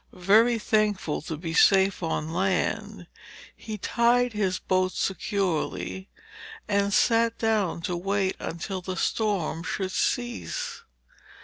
[0.13, 3.05] Very thankful to be safe on land
[3.55, 6.09] he tied his boat securely,
[6.67, 10.81] and sat down to wait until the storm should cease.